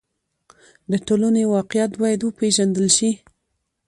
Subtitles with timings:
[0.91, 3.11] د ټولنې واقعیت باید وپېژندل شي.